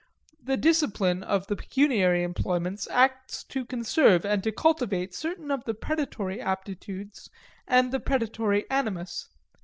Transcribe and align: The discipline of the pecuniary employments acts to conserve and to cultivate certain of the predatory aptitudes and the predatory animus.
The 0.41 0.57
discipline 0.57 1.21
of 1.21 1.45
the 1.45 1.55
pecuniary 1.55 2.23
employments 2.23 2.87
acts 2.89 3.43
to 3.43 3.63
conserve 3.63 4.25
and 4.25 4.43
to 4.43 4.51
cultivate 4.51 5.13
certain 5.13 5.51
of 5.51 5.63
the 5.65 5.75
predatory 5.75 6.41
aptitudes 6.41 7.29
and 7.67 7.91
the 7.91 7.99
predatory 7.99 8.67
animus. 8.71 9.29